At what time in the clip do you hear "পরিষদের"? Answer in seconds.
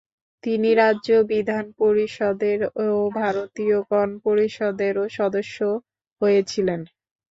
1.79-2.59